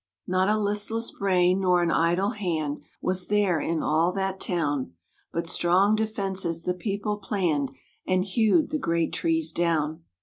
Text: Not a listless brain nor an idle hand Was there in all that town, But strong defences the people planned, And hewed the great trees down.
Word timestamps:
Not 0.25 0.49
a 0.49 0.57
listless 0.57 1.11
brain 1.11 1.59
nor 1.59 1.83
an 1.83 1.91
idle 1.91 2.31
hand 2.31 2.81
Was 3.03 3.27
there 3.27 3.59
in 3.61 3.83
all 3.83 4.11
that 4.13 4.39
town, 4.39 4.93
But 5.31 5.45
strong 5.45 5.95
defences 5.95 6.63
the 6.63 6.73
people 6.73 7.17
planned, 7.17 7.69
And 8.07 8.25
hewed 8.25 8.71
the 8.71 8.79
great 8.79 9.13
trees 9.13 9.51
down. 9.51 10.01